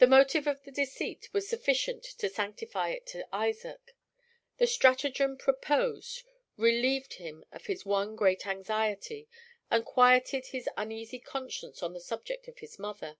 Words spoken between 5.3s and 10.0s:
proposed relieved him of his one great anxiety, and